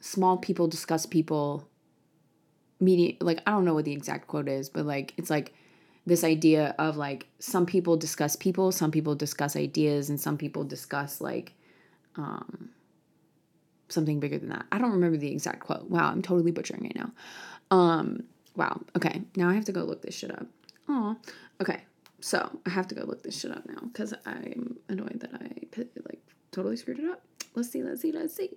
[0.00, 1.68] small people discuss people
[2.80, 5.54] media like i don't know what the exact quote is but like it's like
[6.04, 10.64] this idea of like some people discuss people some people discuss ideas and some people
[10.64, 11.52] discuss like
[12.16, 12.70] um
[13.92, 14.64] something bigger than that.
[14.72, 15.88] I don't remember the exact quote.
[15.88, 17.12] Wow i'm totally butchering it now.
[17.70, 18.24] Um
[18.56, 20.46] wow okay now i have to go look this shit up.
[20.88, 21.16] Oh
[21.60, 21.82] okay
[22.22, 25.80] so I have to go look this shit up now because I'm annoyed that I
[26.06, 26.20] like
[26.52, 27.24] totally screwed it up.
[27.56, 28.50] Let's see, let's see, let's see.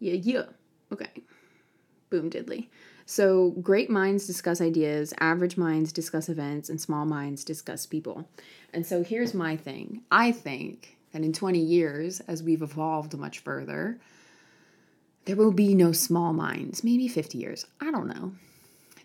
[0.00, 0.44] Yeah, yeah.
[0.92, 1.22] Okay.
[2.10, 2.66] Boom diddly.
[3.06, 8.28] So great minds discuss ideas, average minds discuss events, and small minds discuss people.
[8.74, 10.02] And so here's my thing.
[10.10, 14.00] I think that in 20 years, as we've evolved much further,
[15.26, 16.82] there will be no small minds.
[16.82, 17.66] Maybe 50 years.
[17.80, 18.32] I don't know.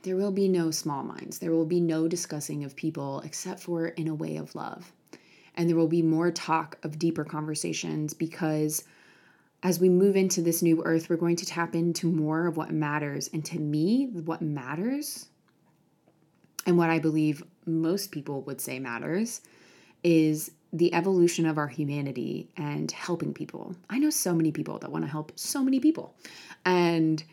[0.04, 1.40] There will be no small minds.
[1.40, 4.92] There will be no discussing of people except for in a way of love.
[5.56, 8.84] And there will be more talk of deeper conversations because
[9.64, 12.72] as we move into this new earth, we're going to tap into more of what
[12.72, 13.30] matters.
[13.34, 15.28] And to me, what matters,
[16.68, 19.42] and what I believe most people would say matters,
[20.04, 23.76] is the evolution of our humanity and helping people.
[23.90, 26.16] I know so many people that want to help so many people.
[26.66, 27.24] And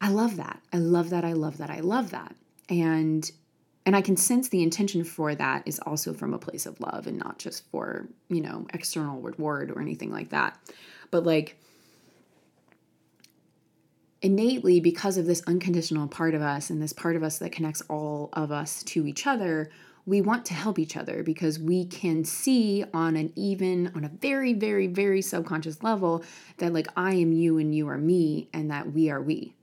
[0.00, 0.60] I love that.
[0.72, 1.24] I love that.
[1.24, 1.70] I love that.
[1.70, 2.34] I love that.
[2.68, 3.30] And
[3.86, 7.06] and I can sense the intention for that is also from a place of love
[7.06, 10.58] and not just for, you know, external reward or anything like that.
[11.10, 11.56] But like
[14.22, 17.80] innately because of this unconditional part of us and this part of us that connects
[17.88, 19.70] all of us to each other,
[20.06, 24.08] we want to help each other because we can see on an even on a
[24.08, 26.22] very very very subconscious level
[26.58, 29.54] that like I am you and you are me and that we are we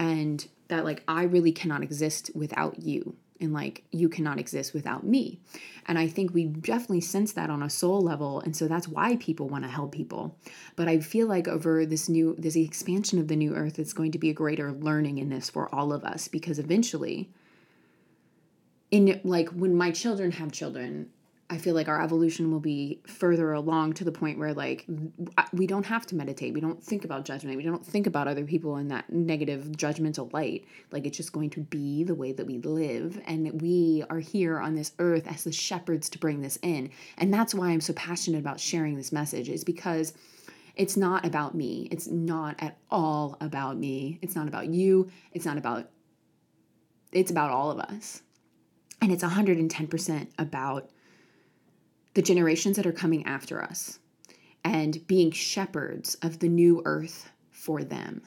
[0.00, 5.04] and that like I really cannot exist without you and like you cannot exist without
[5.04, 5.38] me.
[5.86, 9.16] And I think we definitely sense that on a soul level and so that's why
[9.16, 10.36] people want to help people.
[10.74, 14.12] But I feel like over this new this expansion of the new earth it's going
[14.12, 17.30] to be a greater learning in this for all of us because eventually
[18.90, 21.10] in like when my children have children
[21.52, 24.86] I feel like our evolution will be further along to the point where like
[25.52, 26.54] we don't have to meditate.
[26.54, 27.56] We don't think about judgment.
[27.56, 30.64] We don't think about other people in that negative judgmental light.
[30.92, 34.60] Like it's just going to be the way that we live and we are here
[34.60, 36.90] on this earth as the shepherds to bring this in.
[37.18, 40.14] And that's why I'm so passionate about sharing this message is because
[40.76, 41.88] it's not about me.
[41.90, 44.20] It's not at all about me.
[44.22, 45.10] It's not about you.
[45.32, 45.90] It's not about
[47.10, 48.22] it's about all of us.
[49.02, 50.90] And it's 110% about
[52.14, 53.98] the generations that are coming after us
[54.64, 58.22] and being shepherds of the new earth for them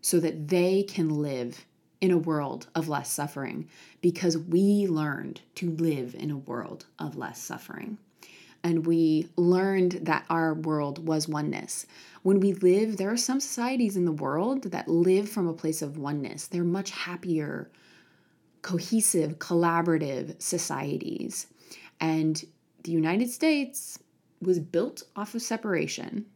[0.00, 1.64] so that they can live
[2.00, 3.68] in a world of less suffering
[4.00, 7.96] because we learned to live in a world of less suffering.
[8.64, 11.86] And we learned that our world was oneness.
[12.22, 15.82] When we live, there are some societies in the world that live from a place
[15.82, 16.46] of oneness.
[16.46, 17.70] They're much happier,
[18.62, 21.48] cohesive, collaborative societies.
[22.00, 22.44] And
[22.82, 23.98] the United States
[24.40, 26.26] was built off of separation.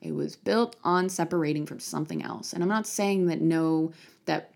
[0.00, 2.52] It was built on separating from something else.
[2.52, 3.92] And I'm not saying that no,
[4.24, 4.54] that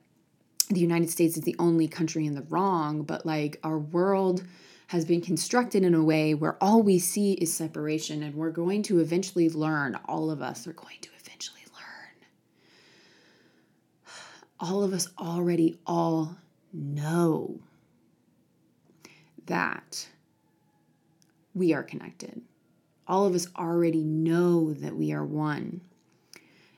[0.70, 4.42] the United States is the only country in the wrong, but like our world
[4.88, 8.82] has been constructed in a way where all we see is separation, and we're going
[8.84, 12.26] to eventually learn, all of us are going to eventually learn.
[14.60, 16.36] All of us already all
[16.72, 17.58] know
[19.46, 20.08] that
[21.54, 22.42] we are connected.
[23.06, 25.82] All of us already know that we are one.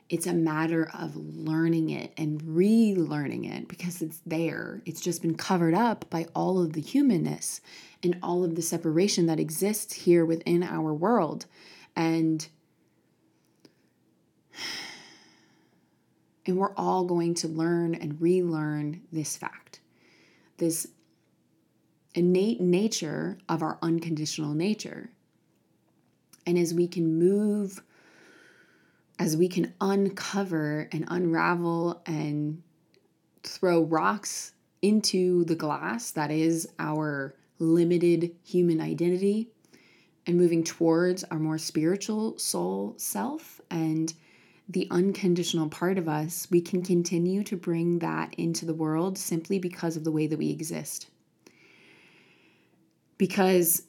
[0.09, 4.81] It's a matter of learning it and relearning it because it's there.
[4.85, 7.59] It's just been covered up by all of the humanness
[8.01, 11.45] and all of the separation that exists here within our world.
[11.95, 12.47] And
[16.45, 19.81] and we're all going to learn and relearn this fact.
[20.57, 20.87] This
[22.17, 25.11] innate nature of our unconditional nature.
[26.47, 27.83] And as we can move,
[29.19, 32.63] as we can uncover and unravel and
[33.43, 39.49] throw rocks into the glass that is our limited human identity
[40.25, 44.13] and moving towards our more spiritual soul self and
[44.69, 49.59] the unconditional part of us, we can continue to bring that into the world simply
[49.59, 51.07] because of the way that we exist.
[53.17, 53.83] Because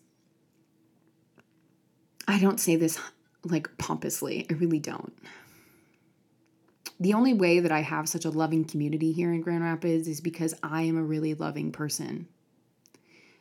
[2.27, 2.99] I don't say this
[3.45, 5.17] like pompously, I really don't.
[7.01, 10.21] The only way that I have such a loving community here in Grand Rapids is
[10.21, 12.27] because I am a really loving person.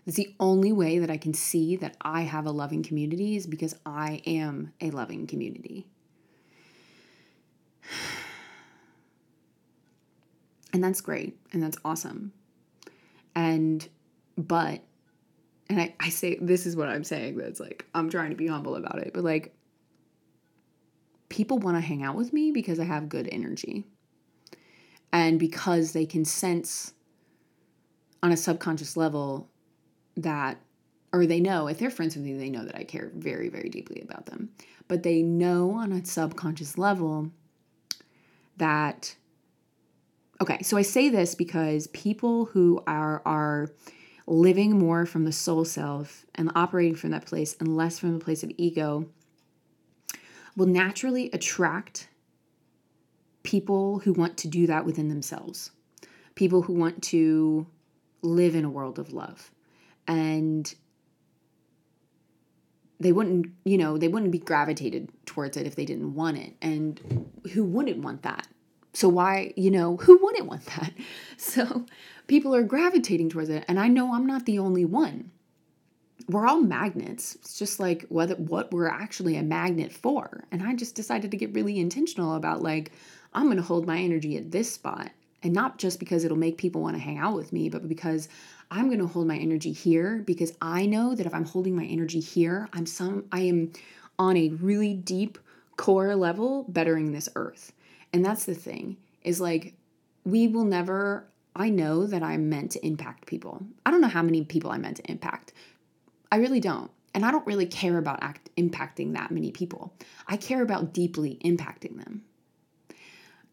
[0.06, 3.46] It's the only way that I can see that I have a loving community is
[3.46, 5.88] because I am a loving community.
[10.74, 12.34] And that's great and that's awesome.
[13.34, 13.88] And,
[14.38, 14.82] but,
[15.70, 18.48] and I, I say, this is what I'm saying that's like, I'm trying to be
[18.48, 19.54] humble about it, but like,
[21.30, 23.86] people want to hang out with me because I have good energy.
[25.12, 26.94] And because they can sense
[28.24, 29.50] on a subconscious level
[30.16, 30.58] that,
[31.14, 33.70] or they know if they're friends with me, they know that I care very, very
[33.70, 34.50] deeply about them.
[34.88, 37.32] But they know on a subconscious level
[38.58, 39.16] that,
[40.42, 43.70] okay, so I say this because people who are, are,
[44.28, 48.24] living more from the soul self and operating from that place and less from the
[48.24, 49.08] place of ego
[50.56, 52.10] will naturally attract
[53.44, 55.72] people who want to do that within themselves,
[56.36, 57.66] people who want to
[58.22, 59.52] live in a world of love.
[60.08, 60.74] And
[63.00, 66.56] they wouldn't, you know, they wouldn't be gravitated towards it if they didn't want it.
[66.62, 68.48] And who wouldn't want that?
[68.94, 70.94] So why, you know, who wouldn't want that?
[71.40, 71.86] So
[72.26, 73.64] people are gravitating towards it.
[73.68, 75.30] And I know I'm not the only one
[76.28, 77.36] we're all magnets.
[77.36, 80.44] It's just like whether what we're actually a magnet for.
[80.52, 82.92] And I just decided to get really intentional about like
[83.34, 85.12] I'm going to hold my energy at this spot
[85.44, 88.28] and not just because it'll make people want to hang out with me, but because
[88.72, 91.86] I'm going to hold my energy here because I know that if I'm holding my
[91.86, 93.72] energy here, I'm some I am
[94.20, 95.38] on a really deep
[95.78, 97.72] core level bettering this earth.
[98.14, 99.76] And that's the thing is like
[100.24, 103.66] we will never I know that I'm meant to impact people.
[103.84, 105.54] I don't know how many people I'm meant to impact.
[106.32, 106.92] I really don't.
[107.16, 109.92] And I don't really care about act, impacting that many people.
[110.28, 112.24] I care about deeply impacting them.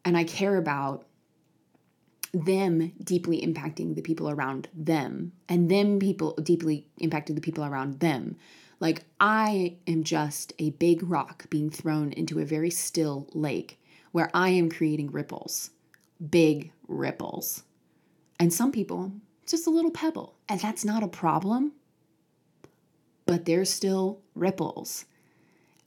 [0.04, 1.06] And I care about
[2.34, 8.00] them deeply impacting the people around them and them people deeply impacting the people around
[8.00, 8.36] them.
[8.80, 13.80] Like I am just a big rock being thrown into a very still lake
[14.14, 15.70] where I am creating ripples,
[16.30, 17.64] big ripples.
[18.38, 19.12] And some people,
[19.46, 20.34] just a little pebble.
[20.48, 21.72] And that's not a problem
[23.26, 25.04] but there's still ripples.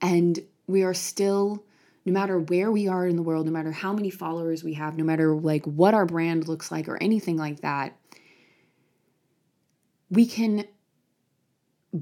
[0.02, 1.64] And we are still,
[2.06, 4.98] no matter where we are in the world, no matter how many followers we have,
[4.98, 7.98] no matter like what our brand looks like or anything like that,
[10.10, 10.66] we can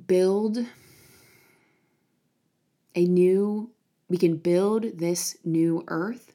[0.07, 0.59] build
[2.95, 3.71] a new,
[4.09, 6.33] we can build this new earth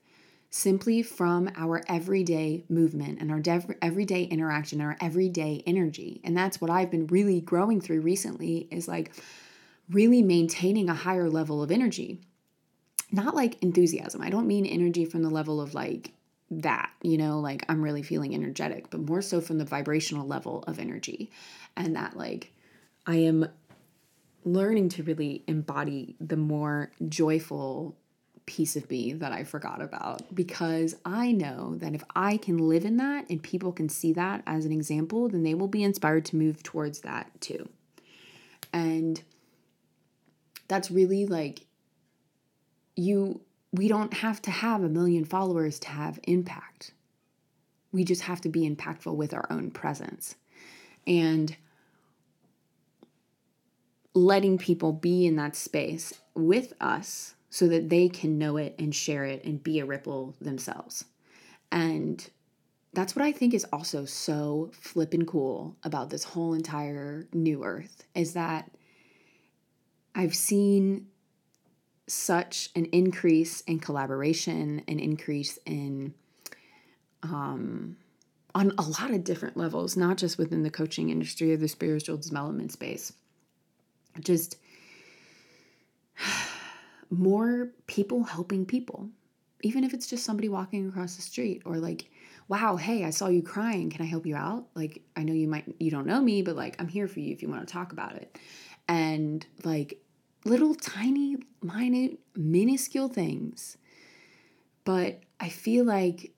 [0.51, 6.21] simply from our everyday movement and our dev- everyday interaction, our everyday energy.
[6.25, 9.13] And that's what I've been really growing through recently is like
[9.89, 12.19] really maintaining a higher level of energy.
[13.13, 14.23] Not like enthusiasm.
[14.23, 16.13] I don't mean energy from the level of like
[16.51, 20.65] that, you know, like I'm really feeling energetic, but more so from the vibrational level
[20.67, 21.31] of energy.
[21.77, 22.53] And that like
[23.07, 23.49] I am
[24.45, 27.97] learning to really embody the more joyful
[28.47, 32.85] piece of me that I forgot about because I know that if I can live
[32.85, 36.25] in that and people can see that as an example, then they will be inspired
[36.27, 37.69] to move towards that too.
[38.73, 39.23] And
[40.69, 41.67] that's really like
[42.97, 43.41] you
[43.73, 46.93] we don't have to have a million followers to have impact.
[47.93, 50.35] We just have to be impactful with our own presence.
[51.07, 51.57] And
[54.15, 58.95] letting people be in that space with us so that they can know it and
[58.95, 61.05] share it and be a ripple themselves.
[61.73, 62.29] And
[62.93, 68.05] that's what I think is also so flippin' cool about this whole entire new earth
[68.15, 68.71] is that
[70.15, 71.07] I've seen
[72.09, 76.15] such an increase in collaboration, an increase in
[77.23, 77.97] um,
[78.55, 82.17] on a lot of different levels, not just within the coaching industry or the spiritual
[82.17, 83.13] development space.
[84.19, 84.57] Just
[87.11, 89.09] more people helping people,
[89.63, 92.11] even if it's just somebody walking across the street or like
[92.51, 93.91] wow, hey, I saw you crying.
[93.91, 94.67] Can I help you out?
[94.75, 97.33] Like, I know you might, you don't know me, but like, I'm here for you
[97.33, 98.37] if you want to talk about it.
[98.89, 100.03] And like,
[100.45, 103.79] little tiny, minute, minuscule things.
[104.85, 106.33] But I feel like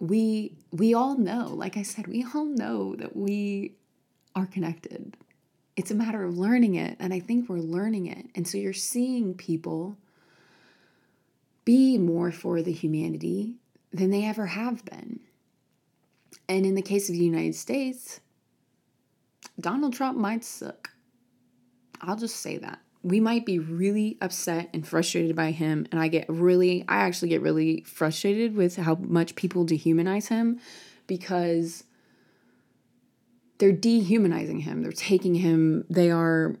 [0.00, 3.76] we we all know, like I said, we all know that we
[4.34, 5.16] are connected.
[5.78, 8.26] It's a matter of learning it, and I think we're learning it.
[8.34, 9.96] And so you're seeing people
[11.64, 13.54] be more for the humanity
[13.92, 15.20] than they ever have been.
[16.48, 18.18] And in the case of the United States,
[19.60, 20.90] Donald Trump might suck.
[22.00, 22.80] I'll just say that.
[23.04, 25.86] We might be really upset and frustrated by him.
[25.92, 30.58] And I get really, I actually get really frustrated with how much people dehumanize him
[31.06, 31.84] because
[33.58, 34.82] they're dehumanizing him.
[34.82, 36.56] They're taking him, they are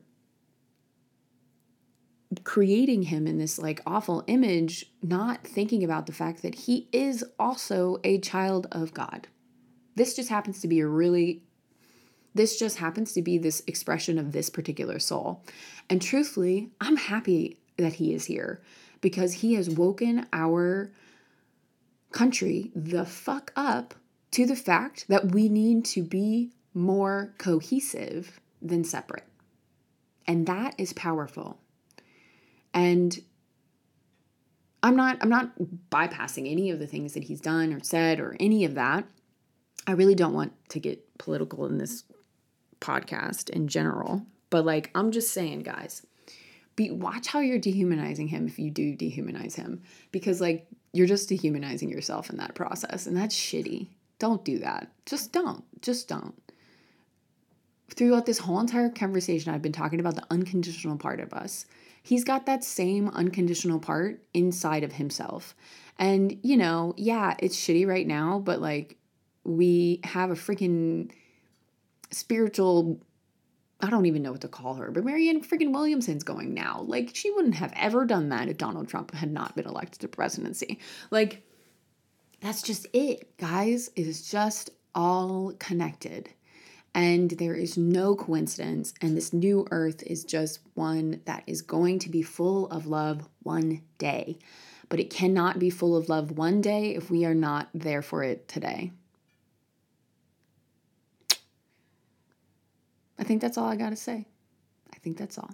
[2.44, 7.24] creating him in this like awful image, not thinking about the fact that he is
[7.38, 9.28] also a child of God.
[9.94, 11.42] This just happens to be a really
[12.34, 15.42] this just happens to be this expression of this particular soul.
[15.90, 18.60] And truthfully, I'm happy that he is here
[19.00, 20.92] because he has woken our
[22.12, 23.94] country the fuck up
[24.32, 29.24] to the fact that we need to be more cohesive than separate.
[30.26, 31.58] And that is powerful.
[32.72, 33.18] And
[34.82, 35.52] I'm not I'm not
[35.90, 39.04] bypassing any of the things that he's done or said or any of that.
[39.86, 42.04] I really don't want to get political in this
[42.80, 46.06] podcast in general, but like I'm just saying guys,
[46.76, 51.28] be watch how you're dehumanizing him if you do dehumanize him because like you're just
[51.28, 53.88] dehumanizing yourself in that process and that's shitty.
[54.20, 54.92] Don't do that.
[55.06, 55.64] Just don't.
[55.82, 56.34] Just don't.
[57.94, 61.66] Throughout this whole entire conversation I've been talking about the unconditional part of us
[62.08, 65.54] he's got that same unconditional part inside of himself.
[65.98, 68.96] And, you know, yeah, it's shitty right now, but like
[69.44, 71.10] we have a freaking
[72.10, 73.00] spiritual
[73.80, 76.82] I don't even know what to call her, but Marianne freaking Williamson's going now.
[76.84, 80.08] Like, she wouldn't have ever done that if Donald Trump had not been elected to
[80.08, 80.80] presidency.
[81.12, 81.46] Like,
[82.40, 83.88] that's just it, guys.
[83.94, 86.28] It is just all connected.
[86.94, 88.94] And there is no coincidence.
[89.00, 93.28] And this new earth is just one that is going to be full of love
[93.42, 94.38] one day.
[94.88, 98.22] But it cannot be full of love one day if we are not there for
[98.22, 98.92] it today.
[103.18, 104.26] I think that's all I got to say.
[104.92, 105.50] I think that's all.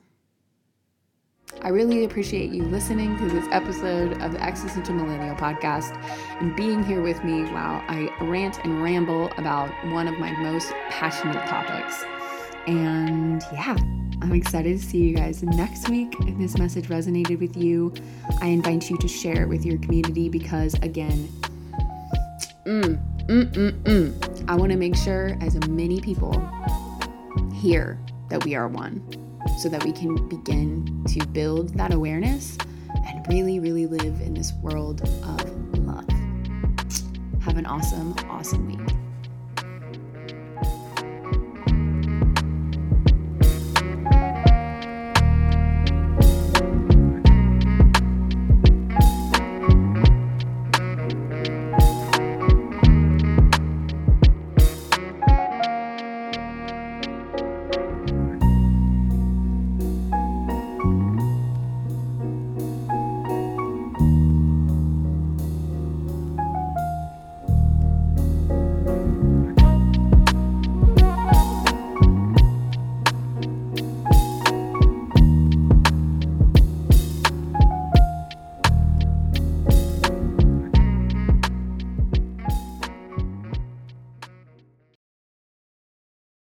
[1.63, 5.97] I really appreciate you listening to this episode of the Existential Millennial podcast
[6.41, 10.73] and being here with me while I rant and ramble about one of my most
[10.91, 12.05] passionate topics.
[12.67, 13.77] And yeah,
[14.21, 16.15] I'm excited to see you guys next week.
[16.21, 17.95] If this message resonated with you,
[18.43, 21.29] I invite you to share it with your community because, again,
[22.67, 26.47] mm, mm, mm, mm, I want to make sure as many people
[27.55, 29.24] hear that we are one
[29.59, 32.59] so that we can begin to build that awareness
[33.07, 36.09] and really, really live in this world of love.
[37.43, 38.94] Have an awesome, awesome week.